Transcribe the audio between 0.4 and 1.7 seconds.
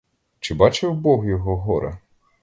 бачив бог його